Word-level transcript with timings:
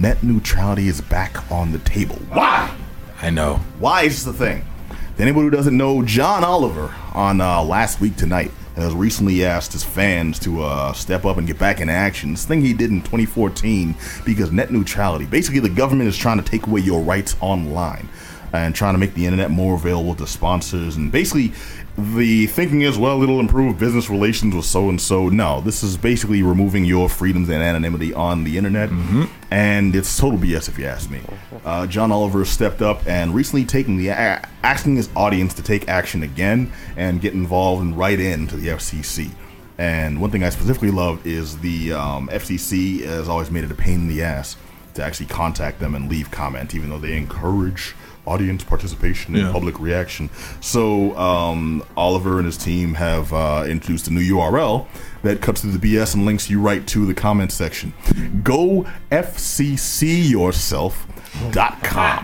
net 0.00 0.22
neutrality 0.22 0.88
is 0.88 1.00
back 1.02 1.50
on 1.52 1.72
the 1.72 1.78
table. 1.80 2.16
Why? 2.30 2.74
I 3.20 3.28
know. 3.28 3.56
Why 3.78 4.04
is 4.04 4.24
the 4.24 4.32
thing? 4.32 4.64
To 5.16 5.22
anybody 5.22 5.44
who 5.44 5.50
doesn't 5.50 5.76
know, 5.76 6.02
John 6.02 6.42
Oliver 6.42 6.94
on 7.12 7.42
uh, 7.42 7.62
last 7.62 8.00
week 8.00 8.16
tonight 8.16 8.50
has 8.76 8.94
recently 8.94 9.44
asked 9.44 9.72
his 9.72 9.84
fans 9.84 10.38
to 10.38 10.62
uh, 10.62 10.94
step 10.94 11.26
up 11.26 11.36
and 11.36 11.46
get 11.46 11.58
back 11.58 11.80
in 11.80 11.90
action. 11.90 12.30
This 12.30 12.46
thing 12.46 12.62
he 12.62 12.72
did 12.72 12.90
in 12.90 13.02
2014 13.02 13.94
because 14.24 14.50
net 14.50 14.70
neutrality. 14.70 15.26
Basically, 15.26 15.60
the 15.60 15.68
government 15.68 16.08
is 16.08 16.16
trying 16.16 16.42
to 16.42 16.50
take 16.50 16.66
away 16.66 16.80
your 16.80 17.02
rights 17.02 17.36
online 17.40 18.08
and 18.52 18.74
trying 18.74 18.94
to 18.94 18.98
make 18.98 19.14
the 19.14 19.24
internet 19.26 19.50
more 19.50 19.74
available 19.74 20.14
to 20.16 20.26
sponsors. 20.26 20.96
And 20.96 21.10
basically, 21.12 21.52
the 21.98 22.46
thinking 22.46 22.82
is, 22.82 22.96
well, 22.98 23.22
it'll 23.22 23.40
improve 23.40 23.78
business 23.78 24.08
relations 24.08 24.54
with 24.54 24.64
so 24.64 24.88
and 24.88 25.00
so. 25.00 25.28
No, 25.28 25.60
this 25.60 25.82
is 25.82 25.96
basically 25.96 26.42
removing 26.42 26.84
your 26.84 27.08
freedoms 27.08 27.48
and 27.48 27.62
anonymity 27.62 28.14
on 28.14 28.44
the 28.44 28.56
internet, 28.56 28.90
and 29.50 29.94
it's 29.94 30.16
total 30.18 30.38
BS 30.38 30.68
if 30.68 30.78
you 30.78 30.86
ask 30.86 31.10
me. 31.10 31.20
Uh, 31.64 31.86
John 31.86 32.10
Oliver 32.12 32.44
stepped 32.44 32.80
up 32.82 33.06
and 33.06 33.34
recently 33.34 33.64
taking 33.64 33.96
the 33.96 34.08
a- 34.08 34.42
asking 34.62 34.96
his 34.96 35.10
audience 35.14 35.54
to 35.54 35.62
take 35.62 35.88
action 35.88 36.22
again 36.22 36.72
and 36.96 37.20
get 37.20 37.34
involved 37.34 37.82
and 37.82 37.96
write 37.96 38.20
in 38.20 38.46
to 38.48 38.56
the 38.56 38.68
FCC. 38.68 39.30
And 39.78 40.20
one 40.20 40.30
thing 40.30 40.44
I 40.44 40.50
specifically 40.50 40.90
love 40.90 41.26
is 41.26 41.58
the 41.58 41.94
um, 41.94 42.28
FCC 42.28 43.00
has 43.04 43.28
always 43.28 43.50
made 43.50 43.64
it 43.64 43.70
a 43.70 43.74
pain 43.74 43.94
in 44.00 44.08
the 44.08 44.22
ass 44.22 44.56
to 44.94 45.02
actually 45.02 45.26
contact 45.26 45.80
them 45.80 45.94
and 45.94 46.08
leave 46.10 46.30
comment, 46.30 46.74
even 46.74 46.90
though 46.90 46.98
they 46.98 47.16
encourage 47.16 47.94
audience 48.26 48.62
participation 48.64 49.34
and 49.34 49.46
Yeah. 49.46 49.52
public 49.52 49.80
reaction. 49.80 50.30
So 50.60 51.16
um, 51.16 51.82
Oliver 51.96 52.36
and 52.38 52.46
his 52.46 52.56
team 52.56 52.94
have 52.94 53.32
uh, 53.32 53.64
introduced 53.68 54.08
a 54.08 54.12
new 54.12 54.20
URL 54.36 54.86
that 55.22 55.40
cuts 55.40 55.60
through 55.62 55.72
the 55.72 55.94
BS 55.96 56.14
and 56.14 56.24
links 56.26 56.48
you 56.50 56.60
right 56.60 56.86
to 56.88 57.06
the 57.06 57.14
comment 57.14 57.52
section. 57.52 57.92
Go 58.42 58.86
FCC 59.10 60.28
yourself. 60.30 61.06
Dot 61.52 61.82
com. 61.82 62.22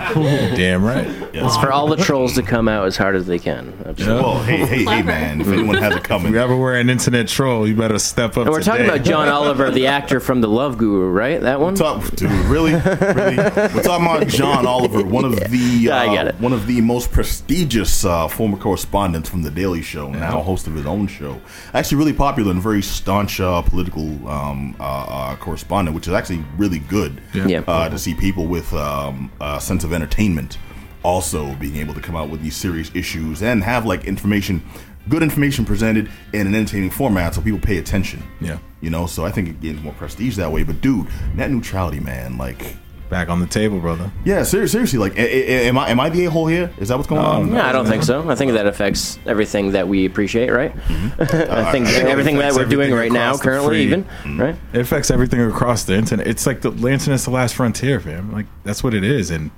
Damn 0.54 0.84
right. 0.84 1.06
It's 1.32 1.56
for 1.58 1.72
all 1.72 1.86
the 1.86 1.96
trolls 1.96 2.34
to 2.34 2.42
come 2.42 2.68
out 2.68 2.86
as 2.86 2.96
hard 2.96 3.14
as 3.16 3.26
they 3.26 3.38
can. 3.38 3.72
That's 3.84 4.00
Yeah. 4.00 4.14
Well, 4.14 4.42
hey, 4.42 4.58
hey, 4.66 4.84
hey, 4.84 5.02
man! 5.02 5.40
If 5.40 5.48
anyone 5.48 5.76
has 5.76 5.94
a 5.94 6.00
coming, 6.00 6.28
If 6.28 6.32
you 6.34 6.40
ever 6.40 6.56
were 6.56 6.74
an 6.74 6.90
internet 6.90 7.28
troll, 7.28 7.66
you 7.68 7.74
better 7.74 7.98
step 7.98 8.32
up. 8.32 8.46
And 8.46 8.50
we're 8.50 8.62
talking 8.62 8.84
about 8.86 9.02
John 9.04 9.28
Oliver, 9.28 9.70
the 9.70 9.86
actor 9.86 10.18
from 10.20 10.40
The 10.40 10.48
Love 10.48 10.76
Guru, 10.78 11.10
right? 11.10 11.40
That 11.40 11.60
one. 11.60 11.74
Talk, 11.76 12.04
dude, 12.16 12.30
really, 12.46 12.72
really. 12.74 13.36
We're 13.36 13.82
talking 13.82 14.06
about 14.06 14.26
John 14.28 14.66
Oliver, 14.66 15.02
one 15.04 15.24
of 15.24 15.36
the 15.38 15.56
Yeah, 15.56 15.96
I 16.00 16.08
uh, 16.08 16.14
get 16.14 16.26
it. 16.28 16.34
one 16.40 16.52
of 16.52 16.66
the 16.66 16.80
most 16.80 17.10
prestigious 17.12 18.04
uh, 18.04 18.28
former 18.28 18.56
correspondents 18.58 19.28
from 19.28 19.42
the 19.42 19.50
Daily 19.50 19.82
Show, 19.82 20.10
now 20.10 20.40
host 20.42 20.66
of 20.66 20.74
his 20.74 20.86
own 20.86 21.06
show. 21.06 21.40
Actually, 21.74 21.98
really 21.98 22.12
popular 22.12 22.50
and 22.50 22.60
very 22.62 22.82
staunch 22.82 23.40
uh, 23.40 23.62
political 23.62 24.28
um, 24.28 24.74
uh, 24.80 24.82
uh, 24.82 25.36
correspondent, 25.36 25.94
which 25.94 26.06
is 26.08 26.12
actually 26.12 26.44
really 26.58 26.80
good. 26.80 27.20
Yeah. 27.34 27.46
Yeah. 27.46 27.62
Uh, 27.66 27.88
to 27.88 27.98
see 27.98 28.14
people 28.14 28.46
with 28.46 28.72
um, 28.96 29.30
a 29.40 29.60
sense 29.60 29.84
of 29.84 29.92
entertainment 29.92 30.58
also 31.06 31.54
being 31.56 31.76
able 31.76 31.94
to 31.94 32.00
come 32.00 32.16
out 32.16 32.28
with 32.28 32.42
these 32.42 32.56
serious 32.56 32.90
issues 32.94 33.42
and 33.42 33.62
have 33.62 33.86
like 33.86 34.04
information, 34.04 34.60
good 35.08 35.22
information 35.22 35.64
presented 35.64 36.10
in 36.32 36.48
an 36.48 36.54
entertaining 36.54 36.90
format, 36.90 37.34
so 37.34 37.40
people 37.40 37.60
pay 37.60 37.78
attention. 37.78 38.20
Yeah. 38.40 38.58
You 38.80 38.90
know, 38.90 39.06
so 39.06 39.24
I 39.24 39.30
think 39.30 39.48
it 39.48 39.60
gains 39.60 39.80
more 39.82 39.94
prestige 39.94 40.36
that 40.36 40.50
way. 40.50 40.64
But 40.64 40.80
dude, 40.80 41.06
net 41.34 41.50
neutrality, 41.50 42.00
man, 42.00 42.36
like, 42.36 42.76
back 43.08 43.28
on 43.28 43.40
the 43.40 43.46
table, 43.46 43.78
brother. 43.80 44.10
yeah, 44.24 44.42
ser- 44.42 44.66
seriously, 44.66 44.98
like, 44.98 45.16
a- 45.16 45.20
a- 45.52 45.68
am 45.68 45.78
I 45.78 45.90
am 45.90 46.00
I 46.00 46.08
the 46.08 46.24
a 46.26 46.30
hole 46.30 46.46
here? 46.46 46.70
Is 46.78 46.88
that 46.88 46.96
what's 46.96 47.08
going 47.08 47.20
on? 47.24 47.52
No, 47.52 47.60
I 47.60 47.72
don't 47.72 47.86
think 47.86 48.02
so. 48.02 48.28
I 48.28 48.34
think 48.34 48.52
that 48.52 48.66
affects 48.66 49.18
everything 49.26 49.72
that 49.72 49.88
we 49.88 50.04
appreciate, 50.06 50.50
right? 50.50 50.74
Mm-hmm. 50.76 51.22
I 51.52 51.72
think 51.72 51.86
uh, 51.88 52.08
everything 52.08 52.38
that 52.38 52.54
we're 52.54 52.64
doing 52.64 52.92
right 52.92 53.12
now, 53.12 53.30
across 53.34 53.38
the 53.38 53.44
currently, 53.44 53.68
free. 53.68 53.82
even, 53.84 54.04
mm-hmm. 54.04 54.40
right? 54.40 54.56
It 54.72 54.80
affects 54.80 55.10
everything 55.10 55.40
across 55.40 55.84
the 55.84 55.94
internet. 55.94 56.26
It's 56.26 56.46
like 56.46 56.60
the, 56.62 56.70
the 56.70 56.88
internet's 56.88 57.24
the 57.24 57.30
last 57.30 57.54
frontier, 57.54 58.00
fam. 58.00 58.32
Like 58.32 58.46
that's 58.64 58.82
what 58.82 58.94
it 58.94 59.04
is, 59.04 59.30
and 59.30 59.50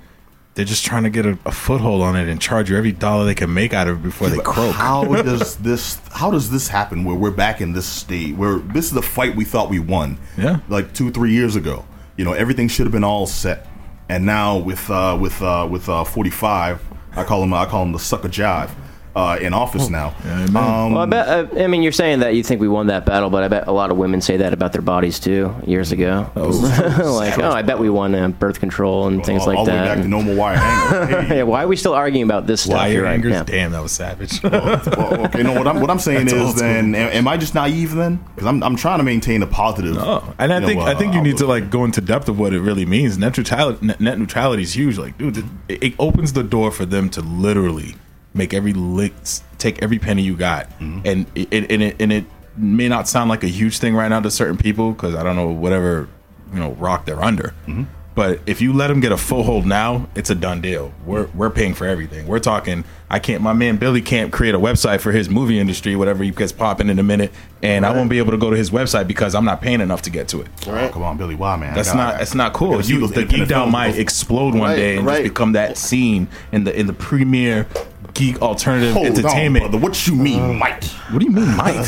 they're 0.55 0.65
just 0.65 0.83
trying 0.85 1.03
to 1.03 1.09
get 1.09 1.25
a, 1.25 1.37
a 1.45 1.51
foothold 1.51 2.01
on 2.01 2.15
it 2.17 2.27
and 2.27 2.41
charge 2.41 2.69
you 2.69 2.75
every 2.77 2.91
dollar 2.91 3.23
they 3.23 3.35
can 3.35 3.53
make 3.53 3.73
out 3.73 3.87
of 3.87 3.99
it 3.99 4.03
before 4.03 4.29
they 4.29 4.37
croak. 4.39 4.75
How 4.75 5.05
does 5.23 5.55
this? 5.57 5.99
How 6.11 6.31
does 6.31 6.49
this 6.51 6.67
happen? 6.67 7.03
Where 7.05 7.15
we're 7.15 7.31
back 7.31 7.61
in 7.61 7.71
this 7.73 7.85
state, 7.85 8.35
where 8.35 8.55
this 8.59 8.85
is 8.85 8.91
the 8.91 9.01
fight 9.01 9.35
we 9.35 9.45
thought 9.45 9.69
we 9.69 9.79
won, 9.79 10.17
Yeah. 10.37 10.59
like 10.67 10.93
two, 10.93 11.11
three 11.11 11.31
years 11.31 11.55
ago. 11.55 11.85
You 12.19 12.25
know, 12.25 12.33
everything 12.33 12.67
should 12.67 12.85
have 12.85 12.91
been 12.91 13.05
all 13.05 13.27
set, 13.27 13.65
and 14.09 14.25
now 14.25 14.57
with 14.57 14.89
uh, 14.89 15.17
with 15.17 15.41
uh, 15.41 15.65
with 15.71 15.87
uh, 15.87 16.03
forty 16.03 16.29
five, 16.29 16.83
I 17.13 17.23
call 17.23 17.41
him 17.41 17.53
I 17.53 17.65
call 17.65 17.81
him 17.83 17.93
the 17.93 17.97
sucker 17.97 18.27
jive. 18.27 18.69
Uh, 19.15 19.37
in 19.41 19.53
office 19.53 19.89
now. 19.89 20.13
Yeah, 20.23 20.45
amen. 20.45 20.55
um, 20.57 20.93
Well, 20.93 21.01
I 21.01 21.05
bet. 21.05 21.27
Uh, 21.27 21.63
I 21.63 21.67
mean, 21.67 21.81
you're 21.81 21.91
saying 21.91 22.19
that 22.19 22.35
you 22.35 22.43
think 22.43 22.61
we 22.61 22.67
won 22.67 22.87
that 22.87 23.05
battle, 23.05 23.29
but 23.31 23.43
I 23.43 23.47
bet 23.47 23.67
a 23.67 23.71
lot 23.71 23.89
of 23.89 23.97
women 23.97 24.21
say 24.21 24.37
that 24.37 24.53
about 24.53 24.71
their 24.71 24.83
bodies 24.83 25.19
too, 25.19 25.53
years 25.65 25.91
ago. 25.91 26.29
like, 26.35 27.39
oh, 27.39 27.51
I 27.51 27.63
bet 27.63 27.79
we 27.79 27.89
won 27.89 28.13
uh, 28.13 28.27
birth 28.27 28.59
control 28.59 29.07
and 29.07 29.25
things 29.25 29.41
all, 29.41 29.47
like 29.47 29.57
all 29.57 29.65
the 29.65 29.71
way 29.71 29.77
that. 29.77 29.95
back 29.95 30.03
to 30.03 30.07
normal 30.07 30.35
wire 30.35 30.57
hanger. 30.57 31.21
Hey, 31.29 31.37
yeah, 31.37 31.43
why 31.43 31.63
are 31.63 31.67
we 31.67 31.75
still 31.75 31.93
arguing 31.93 32.23
about 32.23 32.45
this 32.47 32.61
stuff? 32.61 32.77
Wire 32.77 32.91
You're 32.91 33.03
right, 33.03 33.13
angers. 33.13 33.31
yeah. 33.31 33.43
Damn, 33.43 33.71
that 33.71 33.81
was 33.81 33.91
savage. 33.91 34.41
well, 34.43 35.25
okay, 35.25 35.43
no. 35.43 35.53
What 35.53 35.67
I'm 35.67 35.81
what 35.81 35.89
I'm 35.89 35.99
saying 35.99 36.25
That's 36.27 36.53
is, 36.53 36.55
then, 36.55 36.93
am, 36.95 37.11
am 37.11 37.27
I 37.27 37.37
just 37.37 37.55
naive 37.55 37.95
then? 37.95 38.17
Because 38.35 38.47
I'm 38.47 38.63
I'm 38.63 38.75
trying 38.75 38.99
to 38.99 39.03
maintain 39.03 39.41
a 39.41 39.47
positive. 39.47 39.97
Oh, 39.97 40.33
and 40.37 40.53
I 40.53 40.63
think 40.65 40.79
know, 40.79 40.85
I 40.85 40.95
think 40.95 41.13
you 41.13 41.19
uh, 41.19 41.23
need 41.23 41.37
to 41.37 41.47
like 41.47 41.69
go 41.69 41.83
into 41.83 41.99
depth 41.99 42.29
of 42.29 42.39
what 42.39 42.53
it 42.53 42.61
really 42.61 42.85
means. 42.85 43.17
Net 43.17 43.37
neutrality, 43.37 43.85
net, 43.85 43.99
net 43.99 44.19
neutrality 44.19 44.63
is 44.63 44.75
huge. 44.75 44.97
Like, 44.97 45.17
dude, 45.17 45.37
it, 45.67 45.83
it 45.83 45.93
opens 45.99 46.33
the 46.33 46.43
door 46.43 46.71
for 46.71 46.85
them 46.85 47.09
to 47.09 47.21
literally 47.21 47.95
make 48.33 48.53
every 48.53 48.73
lick, 48.73 49.13
take 49.57 49.81
every 49.81 49.99
penny 49.99 50.21
you 50.23 50.35
got, 50.37 50.69
Mm-hmm. 50.79 51.01
and 51.05 51.25
it, 51.35 51.71
and 51.71 51.81
it 51.83 51.95
and 52.01 52.11
it 52.13 52.25
may 52.57 52.87
not 52.89 53.07
sound 53.07 53.29
like 53.29 53.43
a 53.43 53.47
huge 53.47 53.77
thing 53.79 53.95
right 53.95 54.07
now 54.09 54.19
to 54.19 54.29
certain 54.31 54.57
people 54.57 54.91
because 54.91 55.15
I 55.15 55.23
don't 55.23 55.35
know 55.35 55.47
whatever 55.49 56.07
you 56.53 56.59
know 56.59 56.71
rock 56.73 57.05
they're 57.05 57.23
under. 57.23 57.53
Mm-hmm. 57.67 57.83
But 58.19 58.41
if 58.45 58.59
you 58.59 58.73
let 58.73 58.87
them 58.87 58.99
get 58.99 59.13
a 59.13 59.17
foothold 59.17 59.65
now, 59.65 60.09
it's 60.13 60.29
a 60.29 60.35
done 60.35 60.59
deal. 60.59 60.91
We're 61.05 61.27
we're 61.27 61.49
paying 61.49 61.73
for 61.73 61.87
everything. 61.87 62.27
We're 62.27 62.39
talking. 62.39 62.83
I 63.09 63.17
can't. 63.17 63.41
My 63.41 63.53
man 63.53 63.77
Billy 63.77 64.01
can't 64.01 64.29
create 64.33 64.53
a 64.53 64.59
website 64.59 64.99
for 64.99 65.13
his 65.13 65.29
movie 65.29 65.57
industry, 65.57 65.95
whatever 65.95 66.21
he 66.25 66.31
gets 66.31 66.51
popping 66.51 66.89
in 66.89 66.99
a 66.99 67.03
minute, 67.03 67.31
and 67.63 67.85
I 67.85 67.93
won't 67.93 68.09
be 68.09 68.17
able 68.17 68.31
to 68.31 68.37
go 68.37 68.49
to 68.49 68.57
his 68.57 68.71
website 68.71 69.07
because 69.07 69.35
I'm 69.35 69.45
not 69.45 69.61
paying 69.61 69.79
enough 69.79 70.01
to 70.01 70.09
get 70.09 70.27
to 70.27 70.41
it. 70.41 70.47
Oh, 70.67 70.89
come 70.91 71.01
on, 71.03 71.15
Billy. 71.15 71.33
Why, 71.35 71.55
man? 71.55 71.71
I 71.71 71.75
That's 71.75 71.93
not. 71.95 72.17
That's 72.17 72.35
not 72.35 72.51
cool. 72.51 72.81
You, 72.81 72.99
those 72.99 73.11
the 73.13 73.23
geek 73.23 73.47
down 73.47 73.47
films. 73.47 73.71
might 73.71 73.97
explode 73.97 74.53
one 74.53 74.71
Right, 74.71 74.75
day 74.75 74.97
and 74.97 75.05
right. 75.05 75.23
just 75.23 75.33
become 75.33 75.53
that 75.53 75.77
scene 75.77 76.27
in 76.51 76.65
the 76.65 76.77
in 76.77 76.87
the 76.87 76.93
premier 76.93 77.67
geek 78.15 78.41
alternative 78.41 78.95
Hold 78.95 79.05
entertainment. 79.05 79.63
on, 79.63 79.71
brother. 79.71 79.87
What 79.87 80.07
you 80.07 80.15
mean, 80.15 80.41
uh, 80.41 80.53
might? 80.55 80.83
what 81.09 81.19
do 81.19 81.25
you 81.25 81.31
mean, 81.31 81.55
might? 81.55 81.87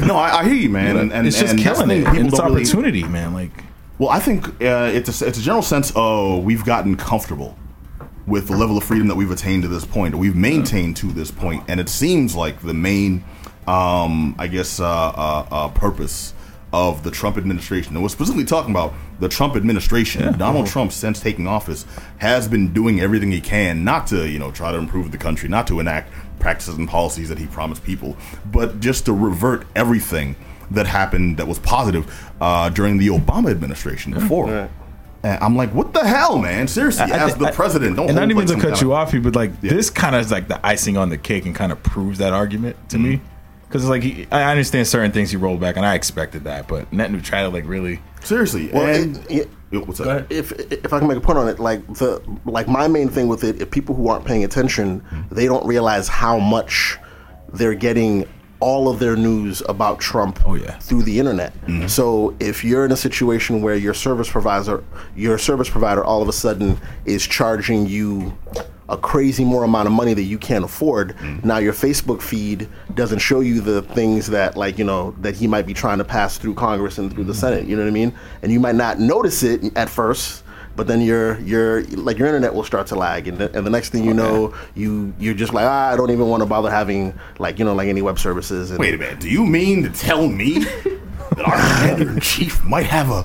No, 0.04 0.16
I, 0.16 0.40
I 0.40 0.44
hear 0.46 0.54
you, 0.54 0.68
man. 0.68 0.96
And, 0.96 1.12
and 1.12 1.28
it's 1.28 1.38
just 1.38 1.52
and 1.52 1.62
killing 1.62 1.86
the 1.86 1.94
it. 1.94 1.98
people 2.06 2.16
And 2.18 2.26
it's 2.26 2.36
don't 2.38 2.46
really- 2.48 2.62
opportunity, 2.62 3.04
man. 3.04 3.34
Like 3.34 3.50
Well, 3.98 4.10
I 4.10 4.20
think 4.20 4.46
uh, 4.62 4.90
it's 4.92 5.20
a, 5.20 5.26
it's 5.26 5.38
a 5.38 5.42
general 5.42 5.62
sense. 5.62 5.92
Oh, 5.96 6.38
we've 6.38 6.64
gotten 6.64 6.96
comfortable 6.96 7.58
with 8.28 8.46
the 8.46 8.56
level 8.56 8.76
of 8.76 8.84
freedom 8.84 9.08
that 9.08 9.16
we've 9.16 9.30
attained 9.30 9.62
to 9.62 9.68
this 9.68 9.84
point, 9.84 10.14
or 10.14 10.18
we've 10.18 10.36
maintained 10.36 10.96
to 10.98 11.06
this 11.06 11.32
point, 11.32 11.64
and 11.66 11.80
it 11.80 11.88
seems 11.88 12.36
like 12.36 12.60
the 12.60 12.74
main, 12.74 13.24
um, 13.66 14.36
I 14.38 14.46
guess, 14.46 14.78
uh, 14.78 14.86
uh, 14.86 15.48
uh, 15.50 15.68
purpose 15.70 16.32
of 16.72 17.02
the 17.02 17.10
Trump 17.10 17.38
administration, 17.38 17.94
and 17.94 18.02
we're 18.02 18.10
specifically 18.10 18.44
talking 18.44 18.70
about 18.70 18.92
the 19.18 19.28
Trump 19.28 19.56
administration. 19.56 20.36
Donald 20.38 20.66
Trump, 20.66 20.92
since 20.92 21.18
taking 21.18 21.48
office, 21.48 21.84
has 22.18 22.46
been 22.46 22.72
doing 22.72 23.00
everything 23.00 23.32
he 23.32 23.40
can 23.40 23.82
not 23.82 24.06
to, 24.08 24.28
you 24.28 24.38
know, 24.38 24.52
try 24.52 24.70
to 24.70 24.78
improve 24.78 25.10
the 25.10 25.18
country, 25.18 25.48
not 25.48 25.66
to 25.66 25.80
enact 25.80 26.12
practices 26.38 26.76
and 26.76 26.86
policies 26.86 27.28
that 27.30 27.38
he 27.38 27.46
promised 27.46 27.82
people, 27.82 28.16
but 28.52 28.78
just 28.78 29.06
to 29.06 29.12
revert 29.12 29.66
everything 29.74 30.36
that 30.70 30.86
happened 30.86 31.36
that 31.38 31.46
was 31.46 31.58
positive 31.58 32.30
uh, 32.40 32.68
during 32.70 32.98
the 32.98 33.08
Obama 33.08 33.50
administration 33.50 34.12
before. 34.12 34.68
And 35.22 35.42
I'm 35.42 35.56
like, 35.56 35.74
what 35.74 35.92
the 35.92 36.06
hell, 36.06 36.38
man? 36.38 36.68
Seriously, 36.68 37.10
as 37.10 37.34
the 37.36 37.50
president, 37.50 37.96
don't 37.96 38.06
and 38.06 38.16
not 38.16 38.30
even 38.30 38.36
like 38.36 38.46
to 38.48 38.54
cut 38.54 38.70
kind 38.70 38.82
you 38.82 38.92
of- 38.92 38.98
off, 38.98 39.12
you 39.12 39.20
but 39.20 39.34
like 39.34 39.60
this 39.60 39.90
kind 39.90 40.14
of 40.14 40.20
is 40.20 40.30
like 40.30 40.48
the 40.48 40.64
icing 40.64 40.96
on 40.96 41.10
the 41.10 41.18
cake 41.18 41.44
and 41.44 41.54
kind 41.54 41.72
of 41.72 41.82
proves 41.82 42.18
that 42.18 42.32
argument 42.32 42.76
to 42.90 42.98
me. 42.98 43.16
Mm-hmm. 43.16 43.24
Because 43.66 43.86
like 43.88 44.02
he, 44.02 44.26
I 44.30 44.50
understand 44.50 44.86
certain 44.86 45.12
things 45.12 45.30
he 45.30 45.36
rolled 45.36 45.60
back, 45.60 45.76
and 45.76 45.84
I 45.84 45.94
expected 45.94 46.44
that, 46.44 46.68
but 46.68 46.90
net 46.92 47.10
neutrality, 47.10 47.52
like 47.60 47.68
really, 47.68 48.00
Seriously, 48.22 48.70
Well, 48.72 48.86
and 48.86 49.16
it- 49.30 49.50
it- 49.70 49.86
what's 49.86 50.00
up? 50.00 50.30
if 50.30 50.52
if 50.72 50.92
I 50.92 50.98
can 50.98 51.08
make 51.08 51.18
a 51.18 51.20
point 51.20 51.38
on 51.38 51.48
it, 51.48 51.58
like 51.58 51.86
the 51.94 52.22
like 52.46 52.68
my 52.68 52.88
main 52.88 53.08
thing 53.08 53.28
with 53.28 53.44
it, 53.44 53.60
if 53.60 53.70
people 53.70 53.94
who 53.94 54.08
aren't 54.08 54.24
paying 54.24 54.44
attention, 54.44 55.00
mm-hmm. 55.00 55.34
they 55.34 55.46
don't 55.46 55.66
realize 55.66 56.08
how 56.08 56.38
much 56.38 56.96
they're 57.52 57.74
getting 57.74 58.26
all 58.60 58.88
of 58.88 58.98
their 58.98 59.16
news 59.16 59.62
about 59.68 60.00
Trump 60.00 60.40
Oh, 60.46 60.54
yeah. 60.54 60.78
through 60.78 61.02
the 61.02 61.18
internet. 61.18 61.54
Mm-hmm. 61.62 61.86
So 61.86 62.34
if 62.40 62.64
you're 62.64 62.84
in 62.84 62.92
a 62.92 62.96
situation 62.96 63.62
where 63.62 63.76
your 63.76 63.94
service 63.94 64.28
provider 64.28 64.82
your 65.14 65.38
service 65.38 65.68
provider 65.68 66.04
all 66.04 66.22
of 66.22 66.28
a 66.28 66.32
sudden 66.32 66.78
is 67.04 67.26
charging 67.26 67.86
you 67.86 68.36
a 68.88 68.96
crazy 68.96 69.44
more 69.44 69.64
amount 69.64 69.86
of 69.86 69.92
money 69.92 70.14
that 70.14 70.22
you 70.22 70.38
can't 70.38 70.64
afford, 70.64 71.14
mm. 71.18 71.44
now 71.44 71.58
your 71.58 71.74
Facebook 71.74 72.22
feed 72.22 72.66
doesn't 72.94 73.18
show 73.18 73.40
you 73.40 73.60
the 73.60 73.82
things 73.82 74.28
that 74.28 74.56
like, 74.56 74.78
you 74.78 74.84
know, 74.84 75.14
that 75.20 75.36
he 75.36 75.46
might 75.46 75.66
be 75.66 75.74
trying 75.74 75.98
to 75.98 76.04
pass 76.04 76.38
through 76.38 76.54
Congress 76.54 76.96
and 76.96 77.12
through 77.12 77.24
the 77.24 77.32
mm-hmm. 77.32 77.40
Senate, 77.40 77.66
you 77.66 77.76
know 77.76 77.82
what 77.82 77.88
I 77.88 77.92
mean? 77.92 78.14
And 78.42 78.50
you 78.50 78.60
might 78.60 78.76
not 78.76 78.98
notice 78.98 79.42
it 79.42 79.76
at 79.76 79.90
first, 79.90 80.42
but 80.78 80.86
then 80.86 81.00
your 81.00 81.40
your 81.40 81.82
like 81.82 82.18
your 82.18 82.28
internet 82.28 82.54
will 82.54 82.62
start 82.62 82.86
to 82.86 82.94
lag, 82.94 83.26
and 83.26 83.36
the, 83.36 83.54
and 83.54 83.66
the 83.66 83.70
next 83.70 83.90
thing 83.90 84.04
you 84.04 84.14
know, 84.14 84.54
you 84.76 85.12
you're 85.18 85.34
just 85.34 85.52
like 85.52 85.66
ah, 85.66 85.90
I 85.92 85.96
don't 85.96 86.12
even 86.12 86.28
want 86.28 86.40
to 86.42 86.46
bother 86.46 86.70
having 86.70 87.18
like 87.40 87.58
you 87.58 87.64
know 87.64 87.74
like 87.74 87.88
any 87.88 88.00
web 88.00 88.20
services. 88.20 88.70
And 88.70 88.78
Wait 88.78 88.94
a 88.94 88.96
minute. 88.96 89.18
Do 89.18 89.28
you 89.28 89.44
mean 89.44 89.82
to 89.82 89.90
tell 89.90 90.28
me 90.28 90.60
that 91.34 91.42
our 91.44 91.56
commander 91.56 92.12
in 92.12 92.20
chief 92.20 92.62
might 92.62 92.86
have 92.86 93.10
a 93.10 93.24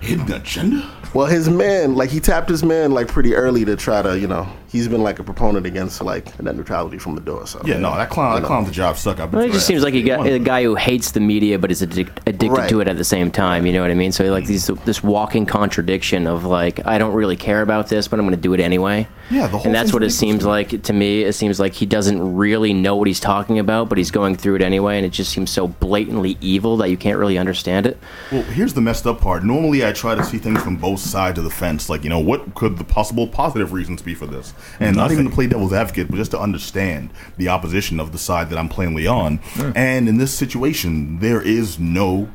Hidden 0.00 0.30
agenda. 0.32 0.88
Well, 1.12 1.26
his 1.26 1.48
man, 1.48 1.96
like 1.96 2.10
he 2.10 2.20
tapped 2.20 2.48
his 2.48 2.62
man 2.62 2.92
like 2.92 3.08
pretty 3.08 3.34
early 3.34 3.64
to 3.64 3.74
try 3.74 4.00
to, 4.00 4.18
you 4.18 4.28
know, 4.28 4.48
he's 4.68 4.86
been 4.86 5.02
like 5.02 5.18
a 5.18 5.24
proponent 5.24 5.66
against 5.66 6.00
like 6.02 6.40
net 6.40 6.54
neutrality 6.54 6.98
from 6.98 7.14
the 7.14 7.20
door. 7.20 7.46
So 7.46 7.60
Yeah, 7.64 7.78
no, 7.78 7.96
that 7.96 8.10
clown, 8.10 8.40
that 8.40 8.46
clown's 8.46 8.68
a 8.68 8.72
job 8.72 8.96
suck. 8.96 9.18
I've 9.18 9.30
been 9.30 9.38
Well, 9.38 9.46
he 9.46 9.50
through 9.50 9.56
just 9.56 9.66
seems 9.66 9.82
like 9.82 9.94
a 9.94 9.98
since 9.98 10.24
day 10.24 10.30
guy, 10.30 10.36
a 10.36 10.38
guy 10.38 10.62
who 10.62 10.74
hates 10.74 11.12
the 11.12 11.20
media 11.20 11.58
but 11.58 11.70
is 11.70 11.82
addic- 11.82 12.10
addicted 12.26 12.50
Right. 12.50 12.68
to 12.68 12.80
it 12.80 12.88
at 12.88 12.96
the 12.96 13.04
same 13.04 13.30
time. 13.30 13.66
You 13.66 13.72
know 13.72 13.82
what 13.82 13.90
I 13.90 13.94
mean? 13.94 14.12
So 14.12 14.24
like 14.24 14.44
mm. 14.44 14.48
these 14.48 14.66
this 14.84 15.02
walking 15.02 15.46
contradiction 15.46 16.26
of 16.26 16.44
like 16.44 16.84
I 16.86 16.98
don't 16.98 17.14
really 17.14 17.36
care 17.36 17.62
about 17.62 17.88
this, 17.88 18.08
but 18.08 18.18
I'm 18.18 18.26
going 18.26 18.36
to 18.36 18.40
do 18.40 18.52
it 18.52 18.60
anyway. 18.60 19.08
Yeah, 19.30 19.46
the 19.46 19.58
whole 19.58 19.66
and 19.66 19.74
that's 19.74 19.92
what 19.92 20.02
it 20.02 20.10
seems 20.10 20.42
to 20.42 20.48
like 20.48 20.82
to 20.82 20.92
me. 20.92 21.22
It 21.22 21.34
seems 21.34 21.60
like 21.60 21.74
he 21.74 21.86
doesn't 21.86 22.36
really 22.36 22.72
know 22.72 22.96
what 22.96 23.06
he's 23.08 23.20
talking 23.20 23.58
about, 23.58 23.88
but 23.88 23.98
he's 23.98 24.10
going 24.10 24.36
through 24.36 24.56
it 24.56 24.62
anyway, 24.62 24.96
and 24.96 25.04
it 25.04 25.10
just 25.10 25.32
seems 25.32 25.50
so 25.50 25.68
blatantly 25.68 26.38
evil 26.40 26.78
that 26.78 26.88
you 26.88 26.96
can't 26.96 27.18
really 27.18 27.36
understand 27.36 27.86
it. 27.86 27.98
Well, 28.32 28.42
here's 28.42 28.74
the 28.74 28.80
messed 28.80 29.06
up 29.06 29.20
part. 29.20 29.44
Normally, 29.44 29.84
I 29.84 29.92
try 29.92 30.14
to 30.14 30.24
see 30.24 30.38
things 30.38 30.62
from 30.62 30.76
both 30.76 31.00
sides 31.00 31.38
of 31.38 31.44
the 31.44 31.50
fence. 31.50 31.90
Like, 31.90 32.04
you 32.04 32.10
know, 32.10 32.18
what 32.18 32.54
could 32.54 32.78
the 32.78 32.84
possible 32.84 33.26
positive 33.26 33.72
reasons 33.72 34.00
be 34.00 34.14
for 34.14 34.26
this? 34.26 34.54
And 34.80 34.96
not 34.96 35.10
even 35.12 35.24
to 35.26 35.30
play 35.30 35.46
devil's 35.46 35.72
advocate, 35.72 36.08
but 36.08 36.16
just 36.16 36.30
to 36.32 36.38
understand 36.40 37.10
the 37.36 37.48
opposition 37.48 38.00
of 38.00 38.12
the 38.12 38.18
side 38.18 38.50
that 38.50 38.58
I'm 38.58 38.68
plainly 38.68 39.06
on. 39.06 39.40
And 39.74 40.08
in 40.08 40.18
this 40.18 40.32
situation, 40.34 41.18
there 41.20 41.40
is 41.42 41.78
no. 41.78 42.28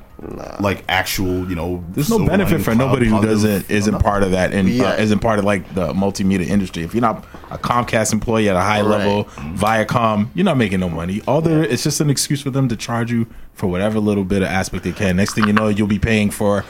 Like 0.62 0.86
actual, 0.88 1.50
you 1.50 1.56
know, 1.56 1.84
There's 1.90 2.10
no 2.10 2.26
benefit 2.26 2.62
for 2.62 2.74
nobody 2.74 3.08
who 3.08 3.22
doesn't 3.22 3.70
isn't 3.70 4.00
part 4.00 4.24
of 4.24 4.32
that 4.32 4.54
and 4.54 4.70
Yeah. 4.70 4.92
uh, 4.92 4.96
isn't 4.96 5.20
part 5.20 5.38
of 5.38 5.44
like 5.44 5.74
the 5.76 5.92
multimedia 5.92 6.48
industry. 6.48 6.84
If 6.84 6.94
you're 6.94 7.02
not 7.02 7.26
a 7.52 7.58
Comcast 7.58 8.14
employee 8.14 8.48
at 8.48 8.56
a 8.56 8.62
high 8.62 8.80
Right. 8.82 9.00
level, 9.00 9.26
Viacom, 9.58 10.28
you're 10.34 10.46
not 10.46 10.56
making 10.56 10.80
no 10.80 10.88
money. 10.90 11.22
All 11.28 11.42
there, 11.42 11.64
it's 11.64 11.84
just 11.84 12.00
an 12.00 12.10
excuse 12.10 12.42
for 12.42 12.52
them 12.52 12.70
to 12.70 12.78
charge 12.78 13.12
you 13.12 13.28
for 13.54 13.68
whatever 13.68 14.00
little 14.00 14.24
bit 14.24 14.44
of 14.44 14.48
aspect 14.48 14.84
they 14.86 14.94
can. 14.94 15.18
Next 15.18 15.34
thing 15.34 15.46
you 15.46 15.52
know, 15.54 15.68
you'll 15.68 15.88
be 15.88 16.00
paying 16.00 16.30
for 16.30 16.64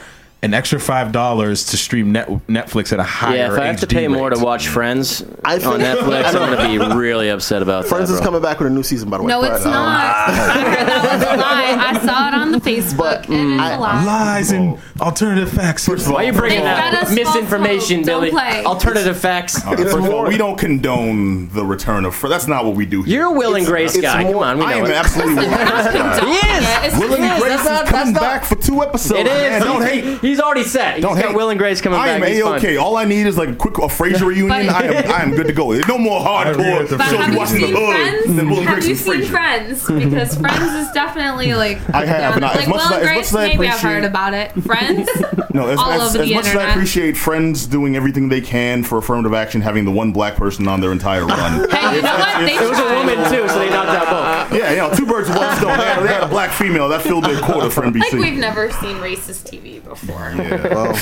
an 0.44 0.52
extra 0.52 0.78
five 0.78 1.10
dollars 1.10 1.64
to 1.64 1.78
stream 1.78 2.12
net, 2.12 2.28
Netflix 2.48 2.92
at 2.92 3.00
a 3.00 3.02
higher. 3.02 3.36
yeah, 3.36 3.52
if 3.52 3.58
I 3.58 3.64
have 3.64 3.80
to 3.80 3.86
HD 3.86 3.94
pay 3.94 4.08
more 4.08 4.28
to 4.28 4.38
watch 4.38 4.68
Friends 4.68 5.22
I 5.42 5.54
on 5.54 5.80
Netflix, 5.80 6.26
I'm 6.26 6.54
going 6.54 6.78
to 6.78 6.86
be 6.86 6.94
really 6.94 7.30
upset 7.30 7.62
about 7.62 7.84
that. 7.84 7.88
Friends 7.88 8.10
is 8.10 8.20
coming 8.20 8.42
back 8.42 8.58
with 8.58 8.68
a 8.68 8.70
new 8.70 8.82
season, 8.82 9.08
by 9.08 9.16
the 9.16 9.22
way. 9.22 9.28
No, 9.28 9.40
but, 9.40 9.52
it's 9.52 9.64
um, 9.64 9.72
not. 9.72 10.14
I 10.28 10.32
heard 10.34 10.86
that 10.86 11.18
was 11.18 11.22
a 11.22 11.36
lie. 11.38 11.76
I 11.80 11.98
saw 12.04 12.28
it 12.28 12.34
on 12.34 12.43
the 12.43 12.43
Facebook. 12.64 12.96
But, 12.96 13.28
and 13.28 13.54
it's 13.54 13.60
mm, 13.60 13.60
I- 13.60 13.72
a 13.74 13.80
lie. 13.80 14.04
lies 14.04 14.50
and 14.52 14.78
alternative 15.00 15.50
facts. 15.50 15.86
First 15.86 16.02
of 16.06 16.08
all, 16.08 16.14
Why 16.14 16.24
are 16.24 16.26
you 16.26 16.32
bringing 16.32 16.60
They 16.60 16.64
that 16.64 16.94
us 17.02 17.14
misinformation, 17.14 17.96
false. 17.98 18.06
Billy? 18.06 18.30
Don't 18.30 18.38
play. 18.38 18.64
Alternative 18.64 19.16
facts. 19.18 19.62
First 19.62 19.96
of 19.96 20.08
all, 20.08 20.24
we 20.26 20.36
don't 20.36 20.58
condone 20.58 21.48
the 21.50 21.64
return 21.64 22.04
of. 22.04 22.20
That's 22.22 22.46
not 22.46 22.64
what 22.64 22.74
we 22.74 22.86
do. 22.86 23.02
Here. 23.02 23.20
You're 23.20 23.34
a 23.34 23.38
Will 23.38 23.54
and 23.56 23.66
Grace 23.66 23.94
it's 23.94 24.02
guy. 24.02 24.22
Come 24.24 24.36
on, 24.36 24.58
we 24.58 24.64
know 24.64 24.70
I 24.70 24.78
know 24.78 24.84
am 24.86 24.90
it. 24.90 24.94
absolutely. 24.94 25.34
Will 25.34 25.44
He 25.44 26.32
is. 26.34 26.64
It's 26.84 26.94
and 26.94 27.40
Grace 27.40 27.42
that's 27.42 27.62
is 27.62 27.68
not- 27.68 27.86
coming 27.86 27.92
that's 27.92 28.10
not- 28.12 28.20
back 28.20 28.44
for 28.44 28.54
two 28.56 28.82
episodes. 28.82 29.20
It 29.20 29.26
is. 29.26 29.32
Man, 29.32 29.60
don't 29.62 29.82
he's, 29.82 29.90
hate. 30.04 30.18
he's 30.20 30.40
already 30.40 30.62
set. 30.64 31.00
Don't 31.00 31.14
got 31.16 31.26
hate. 31.26 31.34
Will 31.36 31.50
and 31.50 31.58
Grace 31.58 31.80
coming 31.80 31.98
I 31.98 32.06
back. 32.18 32.22
am 32.22 32.28
He's 32.32 32.40
a 32.42 32.46
okay. 32.54 32.76
All 32.76 32.96
I 32.96 33.04
need 33.04 33.26
is 33.26 33.36
like 33.36 33.48
a 33.50 33.54
quick 33.56 33.76
a 33.78 33.82
Frasier 33.82 34.26
reunion. 34.26 34.68
I 34.70 34.82
am 34.82 35.12
I 35.12 35.22
am 35.22 35.30
good 35.34 35.46
to 35.46 35.52
go. 35.52 35.72
There's 35.72 35.88
no 35.88 35.98
more 35.98 36.20
hardcore 36.20 36.80
with 36.80 36.90
the 36.90 36.96
But 36.98 37.08
shows 37.10 37.18
have 37.18 37.26
you 37.28 37.32
you 37.34 37.38
watching 37.38 37.60
the 37.60 37.66
seen 37.66 37.76
hood 37.76 37.94
Friends? 37.96 38.36
than 38.36 38.50
Will 38.50 38.58
and 38.60 38.68
Have 38.68 38.84
you 38.84 38.94
seen 38.94 39.22
Friends? 39.24 39.86
Because 39.86 40.36
Friends 40.38 40.72
is 40.86 40.90
definitely 40.92 41.54
like. 41.54 41.78
I 41.94 42.04
have, 42.06 42.36
and 42.36 42.44
I- 42.44 42.52
as 42.53 42.53
like 42.56 42.68
much 42.68 42.76
Will 42.76 42.80
as 42.80 42.90
I- 42.92 42.94
and 42.94 43.02
as 43.02 43.08
much 43.08 43.14
Grace, 43.14 43.28
as 43.28 43.36
I 43.36 43.48
maybe 43.48 43.68
I've 43.68 43.80
heard 43.80 44.04
about 44.04 44.34
it. 44.34 44.52
Friends. 44.62 45.08
No, 45.54 45.68
as, 45.68 45.78
all 45.78 45.92
as, 45.92 46.16
over 46.16 46.24
as 46.24 46.28
the 46.28 46.34
much 46.34 46.46
as 46.46 46.56
I 46.56 46.70
appreciate 46.70 47.16
Friends 47.16 47.68
doing 47.68 47.94
everything 47.94 48.28
they 48.28 48.40
can 48.40 48.82
for 48.82 48.98
affirmative 48.98 49.32
action, 49.34 49.60
having 49.60 49.84
the 49.84 49.92
one 49.92 50.10
black 50.10 50.34
person 50.34 50.66
on 50.66 50.80
their 50.80 50.90
entire 50.90 51.24
run. 51.26 51.70
Hey, 51.70 51.94
you 51.94 52.02
know 52.02 52.18
what? 52.18 52.40
They 52.40 52.56
It 52.56 52.68
was 52.68 52.78
a 52.80 52.94
woman 52.94 53.30
too, 53.30 53.48
so 53.48 53.60
they 53.60 53.70
knocked 53.70 53.90
out 53.90 54.50
both. 54.50 54.58
yeah, 54.58 54.70
you 54.72 54.76
know, 54.78 54.92
two 54.92 55.06
birds 55.06 55.28
with 55.28 55.38
one 55.38 55.56
stone. 55.56 55.78
They 55.78 55.84
had, 55.84 56.02
they 56.02 56.08
had 56.08 56.22
a 56.24 56.28
black 56.28 56.50
female 56.50 56.88
that 56.88 57.02
filled 57.02 57.22
their 57.22 57.40
quota 57.40 57.70
for 57.70 57.82
NBC. 57.82 58.00
Like 58.00 58.12
we've 58.14 58.38
never 58.38 58.72
seen 58.72 58.96
racist 58.96 59.48
TV 59.48 59.82
before. 59.84 60.32
yeah. 60.36 60.74
Well, 60.74 60.96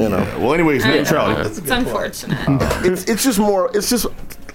you 0.00 0.08
know, 0.08 0.38
Well, 0.38 0.54
anyways, 0.54 0.84
net 0.84 0.98
neutrality. 0.98 1.48
It's 1.48 1.58
unfortunate. 1.68 2.38
it's 2.86 3.02
it's 3.08 3.24
just 3.24 3.40
more. 3.40 3.68
It's 3.74 3.90
just 3.90 4.06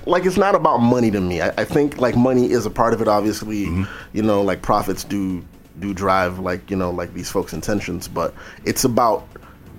like 0.05 0.25
it's 0.25 0.37
not 0.37 0.55
about 0.55 0.77
money 0.77 1.11
to 1.11 1.19
me. 1.19 1.41
I, 1.41 1.49
I 1.49 1.65
think 1.65 1.97
like 1.97 2.15
money 2.15 2.51
is 2.51 2.65
a 2.65 2.69
part 2.69 2.93
of 2.93 3.01
it. 3.01 3.09
Obviously, 3.09 3.65
mm-hmm. 3.65 3.83
you 4.13 4.23
know, 4.23 4.41
like 4.41 4.61
profits 4.61 5.03
do 5.03 5.43
do 5.79 5.93
drive 5.93 6.39
like 6.39 6.69
you 6.69 6.77
know 6.77 6.91
like 6.91 7.13
these 7.13 7.29
folks' 7.29 7.53
intentions, 7.53 8.07
but 8.07 8.33
it's 8.65 8.83
about 8.83 9.27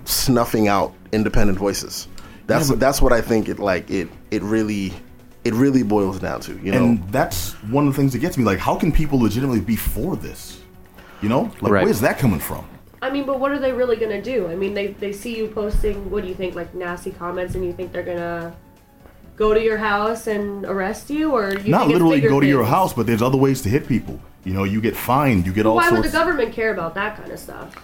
snuffing 0.05 0.67
out 0.67 0.93
independent 1.11 1.57
voices. 1.57 2.07
That's 2.47 2.69
that's 2.75 3.01
what 3.01 3.11
I 3.11 3.21
think 3.21 3.49
it 3.49 3.59
like 3.59 3.89
it 3.89 4.09
it 4.31 4.43
really 4.43 4.93
it 5.43 5.53
really 5.53 5.83
boils 5.83 6.19
down 6.19 6.41
to. 6.41 6.57
You 6.59 6.71
know, 6.71 6.77
And 6.83 7.11
that's 7.11 7.53
one 7.63 7.87
of 7.87 7.93
the 7.93 7.97
things 8.01 8.13
that 8.13 8.19
gets 8.19 8.37
me. 8.37 8.43
Like, 8.43 8.59
how 8.59 8.75
can 8.75 8.91
people 8.91 9.19
legitimately 9.19 9.61
be 9.61 9.75
for 9.75 10.15
this? 10.15 10.61
You 11.21 11.29
know, 11.29 11.51
like 11.61 11.71
Right. 11.71 11.83
where's 11.83 12.01
that 12.01 12.17
coming 12.19 12.39
from? 12.39 12.67
I 13.01 13.09
mean, 13.11 13.25
but 13.25 13.39
what 13.39 13.51
are 13.51 13.59
they 13.59 13.71
really 13.71 13.95
gonna 13.97 14.21
do? 14.21 14.47
I 14.47 14.55
mean, 14.55 14.73
they 14.73 14.87
they 14.87 15.11
see 15.13 15.37
you 15.37 15.47
posting. 15.47 16.09
What 16.09 16.23
do 16.23 16.29
you 16.29 16.35
think? 16.35 16.55
Like 16.55 16.73
nasty 16.73 17.11
comments, 17.11 17.55
and 17.55 17.63
you 17.63 17.73
think 17.73 17.91
they're 17.91 18.03
gonna 18.03 18.55
go 19.35 19.53
to 19.53 19.61
your 19.61 19.77
house 19.77 20.27
and 20.27 20.65
arrest 20.65 21.09
you, 21.09 21.31
or 21.31 21.53
you 21.59 21.71
Not 21.71 21.87
literally 21.87 22.17
bigger 22.17 22.29
go 22.29 22.39
to 22.39 22.47
your 22.47 22.63
house, 22.63 22.93
but 22.93 23.05
there's 23.05 23.21
other 23.21 23.37
ways 23.37 23.61
to 23.63 23.69
hit 23.69 23.87
people. 23.87 24.19
You 24.45 24.53
know, 24.53 24.63
you 24.63 24.79
get 24.79 24.95
fined, 24.95 25.45
you 25.45 25.51
get 25.51 25.65
all 25.65 25.79
sorts. 25.79 25.91
Why 25.91 25.97
would 25.97 26.07
the 26.07 26.11
government 26.11 26.53
care 26.53 26.71
about 26.71 26.93
that 26.95 27.17
kind 27.17 27.31
of 27.31 27.39
stuff? 27.39 27.75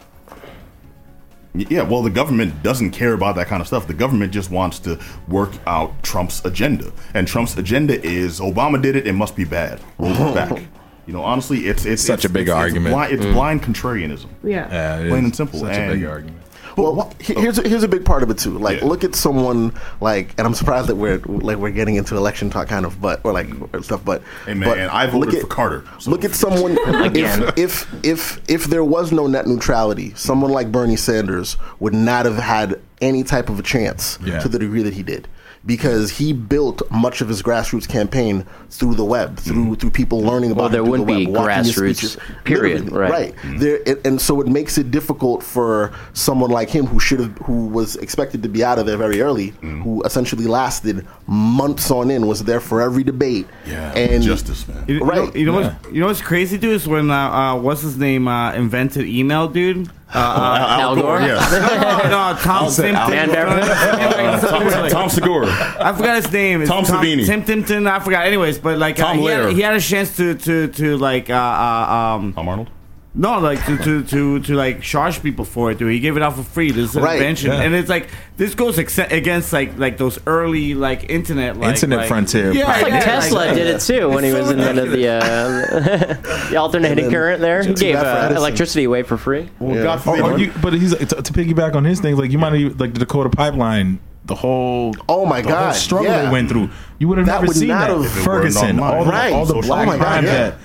Yeah, 1.54 1.82
well, 1.82 2.02
the 2.02 2.10
government 2.10 2.64
doesn't 2.64 2.92
care 2.92 3.14
about 3.14 3.36
that 3.36 3.48
kind 3.48 3.60
of 3.60 3.68
stuff. 3.68 3.86
The 3.86 3.94
government 3.94 4.32
just 4.32 4.52
wants 4.52 4.80
to 4.80 4.98
work 5.28 5.52
out 5.68 6.02
Trump's 6.02 6.46
agenda, 6.46 6.94
and 7.14 7.28
Trump's 7.28 7.58
agenda 7.58 8.02
is 8.02 8.40
Obama 8.40 8.82
did 8.82 8.96
it; 8.96 9.06
it 9.06 9.14
must 9.14 9.36
be 9.36 9.44
bad. 9.44 9.82
Roll 9.98 10.12
it 10.14 10.36
back. 10.36 10.64
You 11.08 11.14
know, 11.14 11.24
honestly, 11.24 11.68
it's 11.68 11.84
it's 11.84 12.02
Such 12.02 12.20
it's, 12.20 12.26
a 12.26 12.30
big 12.30 12.44
it's, 12.44 12.52
argument. 12.52 12.86
It's, 12.86 12.94
blind, 12.94 13.14
it's 13.14 13.26
mm. 13.26 13.34
blind 13.34 13.64
contrarianism. 13.64 14.28
Yeah. 14.44 14.70
Yeah, 14.72 15.00
it 15.00 15.10
Plain 15.10 15.20
is 15.20 15.26
and 15.26 15.36
simple. 15.36 15.60
Such 15.60 15.76
And- 15.76 15.92
a 15.92 15.96
big 15.96 16.06
argument. 16.06 16.41
Well, 16.78 16.96
what- 16.96 17.22
he- 17.22 17.36
oh. 17.36 17.42
here's 17.42 17.58
a, 17.60 17.68
here's 17.68 17.84
a 17.84 17.88
big 17.88 18.06
part 18.06 18.24
of 18.24 18.30
it 18.30 18.38
too. 18.38 18.58
Like, 18.58 18.80
Yeah. 18.82 18.88
look 18.88 19.04
at 19.04 19.16
someone 19.16 19.74
like, 20.00 20.34
and 20.38 20.48
I'm 20.48 20.54
surprised 20.54 20.88
that 20.88 20.96
we're 20.96 21.18
like 21.26 21.58
we're 21.58 21.72
getting 21.72 21.96
into 21.96 22.16
election 22.16 22.50
talk, 22.50 22.68
kind 22.68 22.86
of, 22.86 23.02
but 23.02 23.22
or 23.24 23.34
like 23.34 23.48
or 23.74 23.82
stuff. 23.84 24.04
But 24.06 24.22
Hey, 24.46 24.54
man, 24.54 24.70
but 24.70 24.80
I 24.80 25.08
voted 25.08 25.34
look 25.34 25.42
for 25.42 25.48
Carter, 25.48 25.84
so- 26.00 26.12
Look 26.12 26.24
at 26.26 26.34
someone 26.36 26.78
Again. 27.04 27.44
if, 27.58 27.58
if 27.58 28.06
if 28.06 28.42
if 28.50 28.64
there 28.66 28.84
was 28.84 29.12
no 29.12 29.28
net 29.28 29.48
neutrality, 29.48 30.14
someone 30.16 30.52
like 30.52 30.72
Bernie 30.72 30.96
Sanders 30.96 31.58
would 31.80 31.94
not 31.94 32.26
have 32.26 32.38
had 32.38 32.80
any 33.02 33.24
type 33.24 33.50
of 33.50 33.60
a 33.60 33.64
chance 33.64 34.18
Yeah. 34.24 34.40
to 34.40 34.48
the 34.48 34.60
degree 34.60 34.84
that 34.84 34.94
he 34.94 35.04
did. 35.04 35.28
Because 35.64 36.10
he 36.10 36.34
built 36.34 36.82
much 36.90 37.22
of 37.22 37.30
his 37.30 37.44
grassroots 37.44 37.88
campaign 37.88 38.48
through 38.72 38.96
the 38.96 39.06
web, 39.06 39.38
through 39.38 39.76
through 39.76 39.92
people 39.92 40.20
learning 40.22 40.50
about. 40.52 40.62
Well, 40.62 40.70
there 40.70 40.80
through 40.84 40.86
the 40.98 41.04
wouldn't 41.04 41.08
be 41.08 41.26
web, 41.28 41.36
walking 41.36 41.72
grassroots, 41.72 42.18
period, 42.46 42.86
Literally, 42.86 43.00
right. 43.12 43.12
right 43.44 43.60
there 43.60 43.76
it, 43.86 44.04
and 44.04 44.20
so 44.20 44.42
it 44.42 44.48
makes 44.48 44.80
it 44.80 44.90
difficult 44.90 45.44
for 45.44 45.92
someone 46.14 46.50
like 46.50 46.70
him 46.72 46.88
who 46.88 47.00
should 47.00 47.20
have 47.20 47.38
who 47.40 47.68
was 47.68 47.96
expected 47.98 48.42
to 48.42 48.50
be 48.50 48.64
out 48.64 48.80
of 48.80 48.88
there 48.88 48.98
very 48.98 49.22
early 49.22 49.50
who 49.62 50.02
essentially 50.04 50.48
lasted 50.48 51.06
months 51.28 51.92
on 51.92 52.10
end 52.10 52.28
was 52.28 52.44
there 52.44 52.60
for 52.60 52.82
every 52.82 53.04
debate 53.04 53.46
Yeah, 53.68 53.92
and 53.94 54.24
justice, 54.24 54.68
man. 54.68 54.84
You, 54.88 54.96
you 54.96 55.04
Right. 55.06 55.18
know, 55.28 55.40
you 55.40 55.46
know, 55.46 55.54
what's, 55.54 55.88
you 55.94 56.00
know 56.02 56.08
what's 56.08 56.22
crazy, 56.22 56.58
dude? 56.58 56.72
Is 56.74 56.88
when 56.88 57.12
uh, 57.12 57.16
uh, 57.16 57.56
what's 57.60 57.82
his 57.82 57.98
name 57.98 58.28
uh, 58.28 58.52
invented 58.54 59.06
email, 59.06 59.48
dude. 59.48 59.90
Uh, 60.14 60.18
uh, 60.18 60.82
Al 60.82 60.96
Gore? 60.96 61.22
yes. 61.22 61.52
no, 62.10 62.10
no, 62.10 62.38
Tom 62.40 62.70
Simpson. 62.70 62.96
Al 62.96 64.90
Tom 64.90 65.10
Segura. 65.10 65.48
I 65.80 65.94
forgot 65.94 66.24
his 66.24 66.32
name. 66.32 66.62
It's 66.62 66.70
Tom 66.70 66.84
Savini. 66.84 67.26
Tim 67.26 67.44
Timpton. 67.44 67.88
I 67.88 68.00
forgot. 68.00 68.26
Anyways, 68.26 68.60
but 68.60 68.78
like 68.78 69.00
uh, 69.00 69.06
Tom 69.06 69.20
he, 69.20 69.26
had, 69.26 69.54
he 69.54 69.62
had 69.62 69.76
a 69.76 69.80
chance 69.80 70.18
to 70.18 70.36
to 70.36 70.68
to 70.68 70.98
like 70.98 71.30
uh, 71.30 71.34
uh 71.34 72.16
um 72.16 72.34
Tom 72.34 72.50
Arnold. 72.50 72.70
No 73.14 73.40
like 73.40 73.66
to, 73.66 73.78
to 73.78 74.04
to 74.04 74.40
to 74.40 74.54
like 74.56 74.82
charge 74.82 75.22
people 75.22 75.44
for 75.44 75.70
it, 75.72 75.78
dude. 75.78 75.92
He 75.92 76.00
gave 76.00 76.16
it 76.16 76.24
out 76.24 76.36
for 76.36 76.44
free. 76.44 76.72
This 76.72 76.92
is 76.92 76.96
an 76.96 77.04
Right. 77.04 77.16
invention, 77.18 77.52
Yeah. 77.52 77.62
and 77.62 77.76
it's 77.76 77.90
like 77.90 78.08
this 78.38 78.56
goes 78.56 78.80
ex- 78.80 78.98
against 79.00 79.52
like 79.52 79.78
like 79.78 79.98
those 79.98 80.18
early 80.26 80.74
like 80.76 81.10
internet 81.10 81.58
like 81.58 81.74
Internet 81.76 82.00
like, 82.00 82.08
frontier. 82.08 82.54
Yeah, 82.54 82.68
Like 82.68 82.84
Like 82.84 82.94
yeah, 82.94 83.00
Tesla 83.02 83.36
like- 83.38 83.56
did 83.56 83.68
it 83.68 83.82
too 83.82 84.08
when 84.10 84.24
he 84.24 84.32
was 84.32 84.46
so 84.48 84.52
in 84.54 84.76
the, 84.76 84.86
the, 84.86 85.08
uh, 85.10 86.48
the 86.52 86.56
alternating 86.58 87.12
current 87.12 87.42
there. 87.42 87.64
He 87.64 87.74
gave 87.74 87.96
uh, 87.98 88.34
electricity 88.36 88.86
away 88.86 89.04
for 89.04 89.18
free. 89.18 89.50
Well, 89.60 89.76
Yeah. 89.76 89.84
God 89.84 90.02
forbid. 90.02 90.22
or 90.24 90.38
you, 90.40 90.54
but 90.62 90.72
he's 90.74 90.96
to, 90.96 91.06
to 91.06 91.34
piggyback 91.34 91.76
on 91.76 91.84
his 91.84 92.00
things. 92.00 92.18
Like 92.18 92.32
you 92.32 92.40
might 92.40 92.54
have 92.60 92.80
like 92.80 92.94
the 92.94 93.00
Dakota 93.02 93.30
pipeline, 93.30 94.00
the 94.24 94.36
whole 94.36 94.96
Oh 95.10 95.26
my 95.26 95.42
the 95.42 95.50
whole 95.50 95.58
God, 95.58 95.76
struggle 95.76 96.08
yeah. 96.08 96.26
they 96.26 96.32
went 96.32 96.48
through. 96.50 96.70
You 97.00 97.10
would 97.10 97.18
have 97.18 97.28
That 97.28 97.34
never 97.42 97.48
would 97.48 97.58
seen 97.58 97.68
not 97.68 97.90
that. 97.90 97.98
have- 97.98 98.06
If 98.06 98.12
it 98.12 98.16
weren't 98.16 98.26
Ferguson, 98.44 98.80
online. 98.80 98.94
all 99.34 99.46
the, 99.46 99.56
all 99.56 99.62
the 99.62 99.68
black. 99.68 99.88
Oh 99.88 99.92
God, 99.92 100.00
crime 100.00 100.26
yeah. 100.26 100.32
that. 100.32 100.58